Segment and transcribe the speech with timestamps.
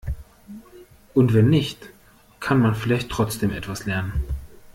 [1.13, 1.77] Und wenn nicht,
[2.39, 4.23] kann man vielleicht trotzdem etwas lernen.